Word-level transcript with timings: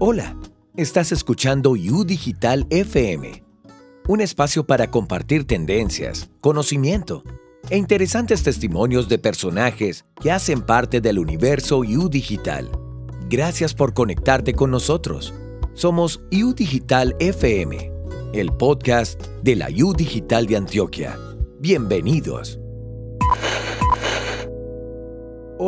Hola, 0.00 0.36
estás 0.76 1.10
escuchando 1.10 1.70
U 1.72 2.04
Digital 2.04 2.68
FM, 2.70 3.42
un 4.06 4.20
espacio 4.20 4.64
para 4.64 4.92
compartir 4.92 5.44
tendencias, 5.44 6.30
conocimiento 6.40 7.24
e 7.68 7.78
interesantes 7.78 8.44
testimonios 8.44 9.08
de 9.08 9.18
personajes 9.18 10.04
que 10.20 10.30
hacen 10.30 10.62
parte 10.62 11.00
del 11.00 11.18
universo 11.18 11.78
U 11.78 12.08
Digital. 12.08 12.70
Gracias 13.28 13.74
por 13.74 13.92
conectarte 13.92 14.54
con 14.54 14.70
nosotros. 14.70 15.34
Somos 15.74 16.20
U 16.30 16.54
Digital 16.54 17.16
FM, 17.18 17.90
el 18.34 18.52
podcast 18.52 19.20
de 19.42 19.56
la 19.56 19.68
U 19.82 19.94
Digital 19.94 20.46
de 20.46 20.58
Antioquia. 20.58 21.18
Bienvenidos. 21.58 22.60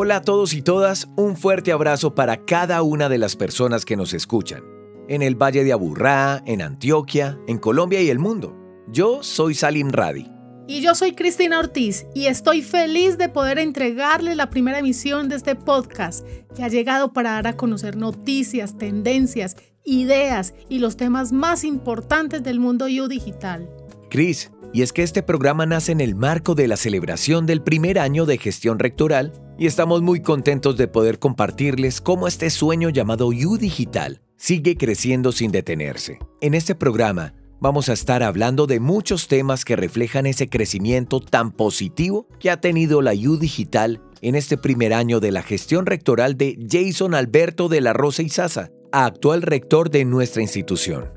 Hola 0.02 0.16
a 0.16 0.22
todos 0.22 0.54
y 0.54 0.62
todas, 0.62 1.10
un 1.18 1.36
fuerte 1.36 1.72
abrazo 1.72 2.14
para 2.14 2.46
cada 2.46 2.80
una 2.80 3.10
de 3.10 3.18
las 3.18 3.36
personas 3.36 3.84
que 3.84 3.98
nos 3.98 4.14
escuchan. 4.14 4.62
En 5.08 5.20
el 5.20 5.34
Valle 5.34 5.62
de 5.62 5.74
Aburrá, 5.74 6.42
en 6.46 6.62
Antioquia, 6.62 7.38
en 7.46 7.58
Colombia 7.58 8.00
y 8.00 8.08
el 8.08 8.18
mundo. 8.18 8.56
Yo 8.90 9.22
soy 9.22 9.54
Salim 9.54 9.90
Radi. 9.90 10.26
Y 10.66 10.80
yo 10.80 10.94
soy 10.94 11.12
Cristina 11.12 11.58
Ortiz 11.58 12.06
y 12.14 12.28
estoy 12.28 12.62
feliz 12.62 13.18
de 13.18 13.28
poder 13.28 13.58
entregarles 13.58 14.38
la 14.38 14.48
primera 14.48 14.78
emisión 14.78 15.28
de 15.28 15.36
este 15.36 15.54
podcast 15.54 16.26
que 16.56 16.64
ha 16.64 16.68
llegado 16.68 17.12
para 17.12 17.32
dar 17.32 17.48
a 17.48 17.58
conocer 17.58 17.98
noticias, 17.98 18.78
tendencias, 18.78 19.56
ideas 19.84 20.54
y 20.70 20.78
los 20.78 20.96
temas 20.96 21.30
más 21.30 21.62
importantes 21.62 22.42
del 22.42 22.58
mundo 22.58 22.86
U 22.86 23.06
digital. 23.06 23.68
Cris, 24.08 24.50
y 24.72 24.80
es 24.80 24.94
que 24.94 25.02
este 25.02 25.22
programa 25.22 25.66
nace 25.66 25.92
en 25.92 26.00
el 26.00 26.14
marco 26.14 26.54
de 26.54 26.68
la 26.68 26.78
celebración 26.78 27.44
del 27.44 27.62
primer 27.62 27.98
año 27.98 28.24
de 28.24 28.38
gestión 28.38 28.78
rectoral 28.78 29.34
y 29.60 29.66
estamos 29.66 30.00
muy 30.00 30.22
contentos 30.22 30.78
de 30.78 30.88
poder 30.88 31.18
compartirles 31.18 32.00
cómo 32.00 32.26
este 32.26 32.48
sueño 32.48 32.88
llamado 32.88 33.26
U 33.26 33.58
Digital 33.58 34.22
sigue 34.38 34.78
creciendo 34.78 35.32
sin 35.32 35.52
detenerse. 35.52 36.18
En 36.40 36.54
este 36.54 36.74
programa 36.74 37.34
vamos 37.60 37.90
a 37.90 37.92
estar 37.92 38.22
hablando 38.22 38.66
de 38.66 38.80
muchos 38.80 39.28
temas 39.28 39.66
que 39.66 39.76
reflejan 39.76 40.24
ese 40.24 40.48
crecimiento 40.48 41.20
tan 41.20 41.52
positivo 41.52 42.26
que 42.38 42.50
ha 42.50 42.62
tenido 42.62 43.02
la 43.02 43.12
U 43.12 43.36
Digital 43.36 44.00
en 44.22 44.34
este 44.34 44.56
primer 44.56 44.94
año 44.94 45.20
de 45.20 45.30
la 45.30 45.42
gestión 45.42 45.84
rectoral 45.84 46.38
de 46.38 46.58
Jason 46.66 47.14
Alberto 47.14 47.68
de 47.68 47.82
la 47.82 47.92
Rosa 47.92 48.22
Sasa, 48.30 48.70
actual 48.92 49.42
rector 49.42 49.90
de 49.90 50.06
nuestra 50.06 50.40
institución. 50.40 51.10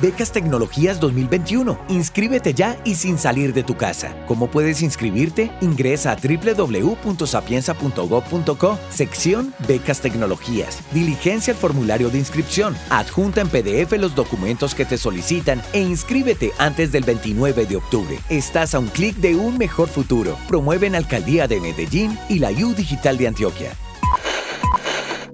Becas 0.00 0.32
Tecnologías 0.32 0.98
2021. 0.98 1.78
Inscríbete 1.88 2.54
ya 2.54 2.80
y 2.84 2.94
sin 2.94 3.18
salir 3.18 3.52
de 3.52 3.62
tu 3.62 3.76
casa. 3.76 4.16
¿Cómo 4.26 4.50
puedes 4.50 4.80
inscribirte? 4.82 5.50
Ingresa 5.60 6.12
a 6.12 6.16
www.sapienza.gov.co, 6.16 8.78
sección 8.88 9.52
Becas 9.68 10.00
Tecnologías. 10.00 10.80
Diligencia 10.92 11.52
el 11.52 11.58
formulario 11.58 12.08
de 12.08 12.16
inscripción. 12.18 12.74
Adjunta 12.88 13.42
en 13.42 13.48
PDF 13.48 13.92
los 13.98 14.14
documentos 14.14 14.74
que 14.74 14.86
te 14.86 14.96
solicitan 14.96 15.60
e 15.72 15.82
inscríbete 15.82 16.52
antes 16.58 16.92
del 16.92 17.02
29 17.04 17.66
de 17.66 17.76
octubre. 17.76 18.18
Estás 18.30 18.74
a 18.74 18.78
un 18.78 18.88
clic 18.88 19.16
de 19.16 19.36
un 19.36 19.58
mejor 19.58 19.88
futuro. 19.88 20.38
Promueven 20.48 20.94
Alcaldía 20.94 21.46
de 21.46 21.60
Medellín 21.60 22.18
y 22.28 22.38
la 22.38 22.50
U 22.50 22.72
Digital 22.74 23.18
de 23.18 23.28
Antioquia. 23.28 23.74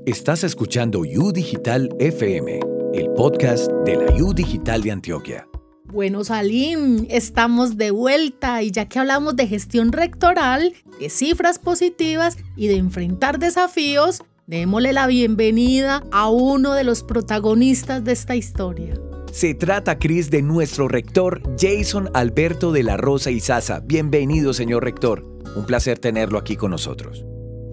Estás 0.04 0.42
escuchando 0.44 1.00
U 1.00 1.32
Digital 1.32 1.88
FM 1.98 2.75
el 2.96 3.10
podcast 3.10 3.70
de 3.84 3.96
la 3.96 4.24
U 4.24 4.32
Digital 4.32 4.82
de 4.82 4.90
Antioquia. 4.90 5.46
Bueno, 5.84 6.24
Salim, 6.24 7.06
estamos 7.10 7.76
de 7.76 7.90
vuelta 7.90 8.62
y 8.62 8.70
ya 8.70 8.88
que 8.88 8.98
hablamos 8.98 9.36
de 9.36 9.46
gestión 9.46 9.92
rectoral, 9.92 10.72
de 10.98 11.10
cifras 11.10 11.58
positivas 11.58 12.38
y 12.56 12.68
de 12.68 12.76
enfrentar 12.76 13.38
desafíos, 13.38 14.22
démosle 14.46 14.94
la 14.94 15.06
bienvenida 15.06 16.02
a 16.10 16.30
uno 16.30 16.72
de 16.72 16.84
los 16.84 17.02
protagonistas 17.02 18.02
de 18.02 18.12
esta 18.12 18.34
historia. 18.34 18.94
Se 19.30 19.52
trata, 19.52 19.98
Cris, 19.98 20.30
de 20.30 20.40
nuestro 20.40 20.88
rector 20.88 21.42
Jason 21.58 22.08
Alberto 22.14 22.72
de 22.72 22.82
la 22.82 22.96
Rosa 22.96 23.30
y 23.30 23.40
Sasa. 23.40 23.80
Bienvenido, 23.80 24.54
señor 24.54 24.84
rector. 24.84 25.22
Un 25.54 25.66
placer 25.66 25.98
tenerlo 25.98 26.38
aquí 26.38 26.56
con 26.56 26.70
nosotros. 26.70 27.26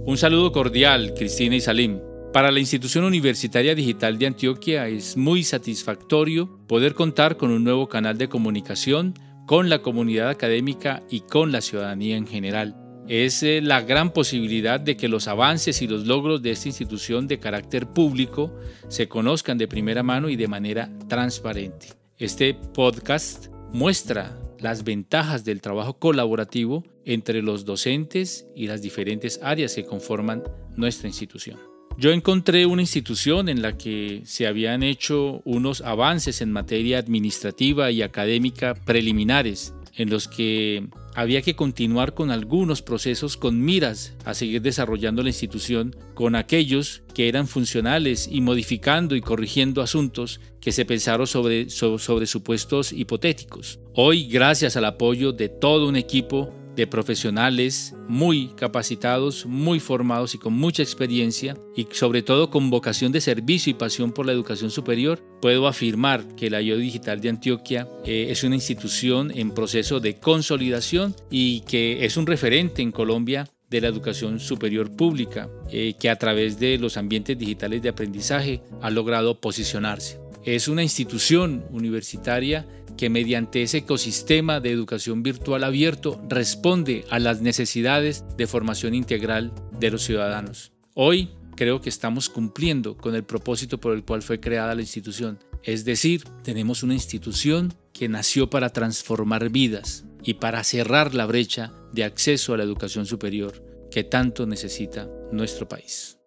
Un 0.05 0.17
saludo 0.17 0.51
cordial, 0.51 1.13
Cristina 1.15 1.55
y 1.55 1.61
Salim. 1.61 2.12
Para 2.33 2.49
la 2.49 2.59
Institución 2.59 3.03
Universitaria 3.03 3.75
Digital 3.75 4.17
de 4.17 4.25
Antioquia 4.25 4.87
es 4.87 5.15
muy 5.15 5.43
satisfactorio 5.43 6.49
poder 6.65 6.95
contar 6.95 7.37
con 7.37 7.51
un 7.51 7.63
nuevo 7.63 7.87
canal 7.87 8.17
de 8.17 8.27
comunicación 8.27 9.13
con 9.45 9.69
la 9.69 9.83
comunidad 9.83 10.29
académica 10.29 11.03
y 11.11 11.19
con 11.19 11.51
la 11.51 11.61
ciudadanía 11.61 12.17
en 12.17 12.25
general. 12.25 12.75
Es 13.07 13.43
eh, 13.43 13.61
la 13.61 13.81
gran 13.81 14.13
posibilidad 14.13 14.79
de 14.79 14.97
que 14.97 15.09
los 15.09 15.27
avances 15.27 15.83
y 15.83 15.87
los 15.87 16.07
logros 16.07 16.41
de 16.41 16.49
esta 16.49 16.69
institución 16.69 17.27
de 17.27 17.37
carácter 17.37 17.85
público 17.85 18.51
se 18.87 19.07
conozcan 19.07 19.59
de 19.59 19.67
primera 19.67 20.01
mano 20.01 20.27
y 20.27 20.35
de 20.35 20.47
manera 20.47 20.89
transparente. 21.07 21.89
Este 22.17 22.55
podcast 22.55 23.49
muestra 23.71 24.35
las 24.57 24.83
ventajas 24.83 25.45
del 25.45 25.61
trabajo 25.61 25.99
colaborativo 25.99 26.83
entre 27.05 27.43
los 27.43 27.63
docentes 27.63 28.47
y 28.55 28.65
las 28.65 28.81
diferentes 28.81 29.39
áreas 29.43 29.75
que 29.75 29.85
conforman 29.85 30.41
nuestra 30.75 31.07
institución. 31.07 31.72
Yo 31.97 32.11
encontré 32.11 32.65
una 32.65 32.81
institución 32.81 33.49
en 33.49 33.61
la 33.61 33.77
que 33.77 34.23
se 34.25 34.47
habían 34.47 34.83
hecho 34.83 35.41
unos 35.45 35.81
avances 35.81 36.41
en 36.41 36.51
materia 36.51 36.97
administrativa 36.97 37.91
y 37.91 38.01
académica 38.01 38.73
preliminares, 38.73 39.73
en 39.95 40.09
los 40.09 40.27
que 40.27 40.87
había 41.15 41.43
que 41.43 41.55
continuar 41.55 42.15
con 42.15 42.31
algunos 42.31 42.81
procesos 42.81 43.37
con 43.37 43.61
miras 43.61 44.15
a 44.25 44.33
seguir 44.33 44.61
desarrollando 44.61 45.21
la 45.21 45.29
institución 45.29 45.95
con 46.15 46.35
aquellos 46.35 47.03
que 47.13 47.27
eran 47.29 47.47
funcionales 47.47 48.27
y 48.31 48.41
modificando 48.41 49.15
y 49.15 49.21
corrigiendo 49.21 49.83
asuntos 49.83 50.41
que 50.59 50.71
se 50.71 50.85
pensaron 50.85 51.27
sobre, 51.27 51.69
supuestos 51.69 52.91
hipotéticos. 52.91 53.79
Hoy, 53.93 54.27
gracias 54.27 54.75
al 54.75 54.85
apoyo 54.85 55.31
de 55.31 55.49
todo 55.49 55.87
un 55.87 55.95
equipo 55.95 56.51
de 56.75 56.87
profesionales 56.87 57.95
muy 58.07 58.49
capacitados, 58.55 59.45
muy 59.45 59.79
formados 59.79 60.35
y 60.35 60.37
con 60.37 60.53
mucha 60.53 60.83
experiencia 60.83 61.55
y 61.75 61.87
sobre 61.91 62.21
todo 62.21 62.49
con 62.49 62.69
vocación 62.69 63.11
de 63.11 63.21
servicio 63.21 63.71
y 63.71 63.75
pasión 63.75 64.11
por 64.11 64.25
la 64.25 64.31
educación 64.31 64.71
superior, 64.71 65.23
puedo 65.41 65.67
afirmar 65.67 66.35
que 66.35 66.49
la 66.49 66.61
IO 66.61 66.77
Digital 66.77 67.21
de 67.21 67.29
Antioquia 67.29 67.87
eh, 68.05 68.27
es 68.29 68.43
una 68.43 68.55
institución 68.55 69.31
en 69.35 69.51
proceso 69.51 69.99
de 69.99 70.15
consolidación 70.19 71.15
y 71.29 71.61
que 71.61 72.05
es 72.05 72.17
un 72.17 72.25
referente 72.25 72.81
en 72.81 72.91
Colombia 72.91 73.47
de 73.69 73.81
la 73.81 73.87
educación 73.87 74.39
superior 74.39 74.95
pública, 74.95 75.49
eh, 75.71 75.95
que 75.99 76.09
a 76.09 76.15
través 76.15 76.59
de 76.59 76.77
los 76.77 76.95
ambientes 76.95 77.37
digitales 77.37 77.81
de 77.81 77.89
aprendizaje 77.89 78.61
ha 78.81 78.91
logrado 78.91 79.39
posicionarse. 79.39 80.19
Es 80.45 80.67
una 80.67 80.83
institución 80.83 81.65
universitaria 81.71 82.67
que 82.97 83.09
mediante 83.09 83.63
ese 83.63 83.79
ecosistema 83.79 84.59
de 84.59 84.71
educación 84.71 85.23
virtual 85.23 85.63
abierto 85.63 86.21
responde 86.29 87.05
a 87.09 87.19
las 87.19 87.41
necesidades 87.41 88.23
de 88.37 88.47
formación 88.47 88.93
integral 88.93 89.53
de 89.79 89.91
los 89.91 90.03
ciudadanos. 90.03 90.71
Hoy 90.93 91.29
creo 91.55 91.81
que 91.81 91.89
estamos 91.89 92.29
cumpliendo 92.29 92.97
con 92.97 93.15
el 93.15 93.23
propósito 93.23 93.79
por 93.79 93.93
el 93.93 94.03
cual 94.03 94.21
fue 94.21 94.39
creada 94.39 94.75
la 94.75 94.81
institución. 94.81 95.39
Es 95.63 95.85
decir, 95.85 96.23
tenemos 96.43 96.83
una 96.83 96.93
institución 96.93 97.73
que 97.93 98.09
nació 98.09 98.49
para 98.49 98.69
transformar 98.69 99.49
vidas 99.49 100.05
y 100.23 100.35
para 100.35 100.63
cerrar 100.63 101.13
la 101.13 101.25
brecha 101.25 101.73
de 101.93 102.03
acceso 102.03 102.53
a 102.53 102.57
la 102.57 102.63
educación 102.63 103.05
superior 103.05 103.87
que 103.91 104.03
tanto 104.03 104.45
necesita 104.45 105.07
nuestro 105.31 105.67
país. 105.67 106.17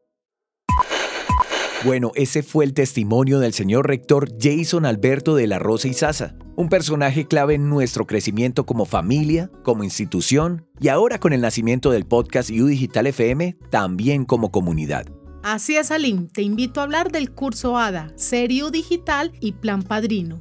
Bueno, 1.86 2.10
ese 2.16 2.42
fue 2.42 2.64
el 2.64 2.74
testimonio 2.74 3.38
del 3.38 3.52
señor 3.52 3.86
rector 3.86 4.28
Jason 4.40 4.86
Alberto 4.86 5.36
de 5.36 5.46
la 5.46 5.60
Rosa 5.60 5.86
y 5.86 5.94
Sasa, 5.94 6.34
un 6.56 6.68
personaje 6.68 7.28
clave 7.28 7.54
en 7.54 7.68
nuestro 7.70 8.08
crecimiento 8.08 8.66
como 8.66 8.86
familia, 8.86 9.52
como 9.62 9.84
institución 9.84 10.66
y 10.80 10.88
ahora 10.88 11.20
con 11.20 11.32
el 11.32 11.42
nacimiento 11.42 11.92
del 11.92 12.04
podcast 12.04 12.50
U 12.50 12.66
Digital 12.66 13.06
FM, 13.06 13.56
también 13.70 14.24
como 14.24 14.50
comunidad. 14.50 15.06
Así 15.44 15.76
es, 15.76 15.92
Alim, 15.92 16.26
te 16.26 16.42
invito 16.42 16.80
a 16.80 16.82
hablar 16.82 17.12
del 17.12 17.30
curso 17.30 17.78
ADA, 17.78 18.10
Serio 18.16 18.70
Digital 18.70 19.30
y 19.40 19.52
Plan 19.52 19.84
Padrino. 19.84 20.40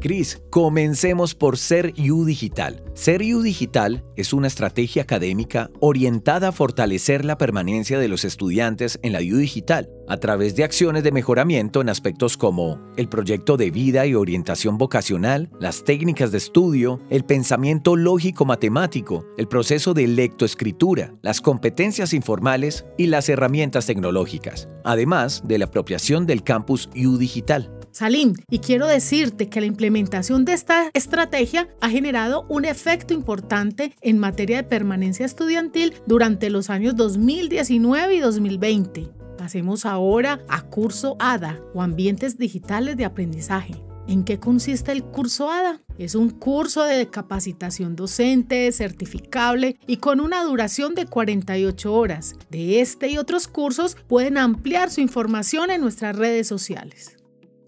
Cris, 0.00 0.42
comencemos 0.50 1.34
por 1.34 1.56
Ser 1.56 1.94
U 2.10 2.24
Digital. 2.24 2.82
Ser 2.94 3.22
U 3.22 3.42
Digital 3.42 4.04
es 4.16 4.32
una 4.32 4.46
estrategia 4.46 5.02
académica 5.02 5.70
orientada 5.80 6.48
a 6.48 6.52
fortalecer 6.52 7.24
la 7.24 7.38
permanencia 7.38 7.98
de 7.98 8.08
los 8.08 8.24
estudiantes 8.24 8.98
en 9.02 9.12
la 9.12 9.20
U 9.20 9.36
Digital 9.36 9.90
a 10.08 10.18
través 10.18 10.54
de 10.54 10.64
acciones 10.64 11.02
de 11.02 11.12
mejoramiento 11.12 11.80
en 11.80 11.88
aspectos 11.88 12.36
como 12.36 12.80
el 12.96 13.08
proyecto 13.08 13.56
de 13.56 13.70
vida 13.70 14.06
y 14.06 14.14
orientación 14.14 14.78
vocacional, 14.78 15.50
las 15.58 15.84
técnicas 15.84 16.30
de 16.30 16.38
estudio, 16.38 17.00
el 17.10 17.24
pensamiento 17.24 17.96
lógico-matemático, 17.96 19.24
el 19.36 19.48
proceso 19.48 19.94
de 19.94 20.06
lectoescritura, 20.06 21.14
las 21.22 21.40
competencias 21.40 22.12
informales 22.12 22.84
y 22.96 23.06
las 23.06 23.28
herramientas 23.28 23.86
tecnológicas, 23.86 24.68
además 24.84 25.42
de 25.44 25.58
la 25.58 25.64
apropiación 25.66 26.26
del 26.26 26.42
campus 26.42 26.88
U 26.94 27.16
Digital. 27.16 27.75
Salim, 27.96 28.34
y 28.50 28.58
quiero 28.58 28.86
decirte 28.86 29.48
que 29.48 29.58
la 29.58 29.66
implementación 29.66 30.44
de 30.44 30.52
esta 30.52 30.90
estrategia 30.92 31.66
ha 31.80 31.88
generado 31.88 32.44
un 32.50 32.66
efecto 32.66 33.14
importante 33.14 33.94
en 34.02 34.18
materia 34.18 34.58
de 34.58 34.64
permanencia 34.64 35.24
estudiantil 35.24 35.94
durante 36.06 36.50
los 36.50 36.68
años 36.68 36.94
2019 36.94 38.16
y 38.16 38.20
2020. 38.20 39.08
Pasemos 39.38 39.86
ahora 39.86 40.44
a 40.46 40.60
curso 40.60 41.16
ADA 41.18 41.58
o 41.72 41.80
Ambientes 41.80 42.36
Digitales 42.36 42.98
de 42.98 43.06
Aprendizaje. 43.06 43.82
¿En 44.06 44.24
qué 44.24 44.38
consiste 44.38 44.92
el 44.92 45.02
curso 45.02 45.50
ADA? 45.50 45.80
Es 45.96 46.14
un 46.14 46.28
curso 46.28 46.84
de 46.84 47.08
capacitación 47.08 47.96
docente, 47.96 48.70
certificable 48.72 49.78
y 49.86 49.96
con 49.96 50.20
una 50.20 50.44
duración 50.44 50.94
de 50.94 51.06
48 51.06 51.94
horas. 51.94 52.34
De 52.50 52.82
este 52.82 53.08
y 53.08 53.16
otros 53.16 53.48
cursos 53.48 53.96
pueden 54.06 54.36
ampliar 54.36 54.90
su 54.90 55.00
información 55.00 55.70
en 55.70 55.80
nuestras 55.80 56.14
redes 56.14 56.46
sociales. 56.46 57.16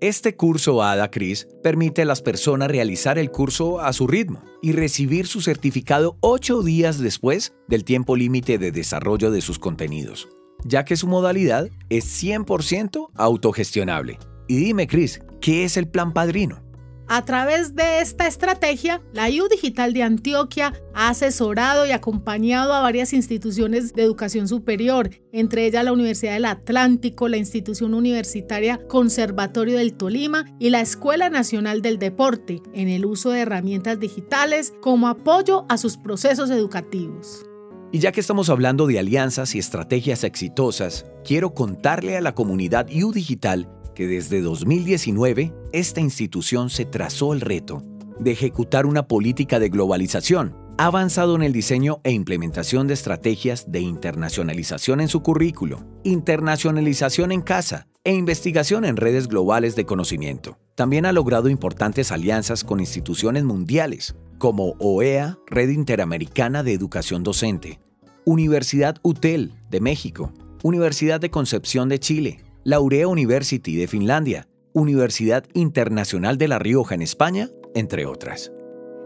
Este 0.01 0.37
curso 0.37 0.81
ADA 0.85 1.11
CRIS 1.11 1.49
permite 1.61 2.03
a 2.03 2.05
las 2.05 2.23
personas 2.23 2.71
realizar 2.71 3.19
el 3.19 3.33
curso 3.33 3.81
a 3.81 3.93
su 3.93 4.07
ritmo 4.07 4.45
y 4.63 4.71
recibir 4.71 5.27
su 5.27 5.41
certificado 5.41 6.17
ocho 6.21 6.63
días 6.63 7.01
después 7.01 7.53
del 7.67 7.83
tiempo 7.83 8.15
límite 8.15 8.59
de 8.59 8.71
desarrollo 8.71 9.33
de 9.33 9.41
sus 9.41 9.59
contenidos, 9.59 10.29
ya 10.65 10.85
que 10.85 10.97
su 10.97 11.09
modalidad 11.09 11.69
es 11.89 12.23
100% 12.23 13.09
autogestionable. 13.13 14.21
Y 14.47 14.59
dime, 14.59 14.87
Cris, 14.87 15.21
¿qué 15.41 15.65
es 15.65 15.77
el 15.77 15.89
plan 15.89 16.13
padrino? 16.13 16.63
A 17.11 17.25
través 17.25 17.75
de 17.75 18.01
esta 18.01 18.27
estrategia, 18.27 19.01
la 19.15 19.31
IU 19.31 19.49
Digital 19.49 19.95
de 19.95 20.03
Antioquia 20.03 20.75
ha 20.93 21.09
asesorado 21.09 21.87
y 21.87 21.93
acompañado 21.93 22.75
a 22.75 22.83
varias 22.83 23.15
instituciones 23.15 23.95
de 23.95 24.03
educación 24.03 24.47
superior, 24.47 25.09
entre 25.33 25.65
ellas 25.65 25.85
la 25.85 25.93
Universidad 25.95 26.35
del 26.35 26.45
Atlántico, 26.45 27.29
la 27.29 27.39
Institución 27.39 27.95
Universitaria 27.95 28.87
Conservatorio 28.89 29.79
del 29.79 29.95
Tolima 29.95 30.45
y 30.59 30.69
la 30.69 30.83
Escuela 30.83 31.31
Nacional 31.31 31.81
del 31.81 31.99
Deporte, 31.99 32.61
en 32.75 32.89
el 32.89 33.07
uso 33.07 33.31
de 33.31 33.41
herramientas 33.41 33.99
digitales 33.99 34.75
como 34.83 35.09
apoyo 35.09 35.65
a 35.71 35.79
sus 35.79 35.97
procesos 35.97 36.51
educativos. 36.51 37.47
Y 37.91 38.01
ya 38.01 38.13
que 38.13 38.21
estamos 38.21 38.51
hablando 38.51 38.87
de 38.87 38.99
alianzas 38.99 39.55
y 39.55 39.59
estrategias 39.59 40.25
exitosas, 40.25 41.07
quiero 41.25 41.55
contarle 41.55 42.19
a 42.19 42.21
la 42.21 42.35
comunidad 42.35 42.87
U 42.91 43.13
Digital 43.13 43.67
que 43.99 44.07
desde 44.07 44.41
2019 44.43 45.53
esta 45.73 46.01
institución 46.01 46.71
se 46.71 46.85
trazó 46.85 47.33
el 47.33 47.41
reto 47.41 47.83
de 48.21 48.31
ejecutar 48.31 48.87
una 48.87 49.09
política 49.09 49.59
de 49.59 49.71
globalización, 49.71 50.55
ha 50.79 50.85
avanzado 50.87 51.35
en 51.35 51.43
el 51.43 51.53
diseño 51.53 52.01
e 52.05 52.13
implementación 52.13 52.87
de 52.87 52.95
estrategias 52.95 53.73
de 53.73 53.81
internacionalización 53.81 55.01
en 55.01 55.09
su 55.09 55.25
currículo, 55.25 55.85
internacionalización 56.05 57.33
en 57.33 57.43
casa 57.43 57.89
e 58.05 58.15
investigación 58.15 58.85
en 58.85 58.97
redes 58.97 59.27
globales 59.27 59.75
de 59.75 59.85
conocimiento. 59.85 60.59
También 60.77 61.05
ha 61.05 61.11
logrado 61.11 61.49
importantes 61.49 62.13
alianzas 62.13 62.63
con 62.63 62.79
instituciones 62.79 63.43
mundiales, 63.43 64.15
como 64.39 64.77
OEA, 64.79 65.41
Red 65.49 65.71
Interamericana 65.71 66.63
de 66.63 66.73
Educación 66.73 67.25
Docente, 67.25 67.81
Universidad 68.25 68.99
UTEL 69.03 69.55
de 69.71 69.81
México, 69.81 70.33
Universidad 70.63 71.19
de 71.19 71.31
Concepción 71.33 71.89
de 71.89 71.99
Chile, 71.99 72.45
Laurea 72.69 73.09
University 73.09 73.77
de 73.77 73.89
Finlandia, 73.89 74.47
Universidad 74.75 75.43
Internacional 75.55 76.37
de 76.37 76.49
La 76.49 76.59
Rioja 76.59 76.95
en 76.95 77.01
España, 77.01 77.49
entre 77.75 78.05
otras. 78.05 78.53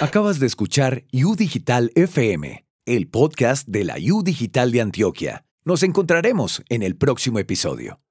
Acabas 0.01 0.39
de 0.39 0.47
escuchar 0.47 1.05
U 1.13 1.35
Digital 1.35 1.91
FM, 1.95 2.65
el 2.85 3.07
podcast 3.07 3.67
de 3.67 3.83
la 3.85 3.95
U 4.11 4.23
Digital 4.23 4.71
de 4.71 4.81
Antioquia. 4.81 5.45
Nos 5.63 5.83
encontraremos 5.83 6.63
en 6.69 6.83
el 6.83 6.97
próximo 6.97 7.39
episodio. 7.39 8.02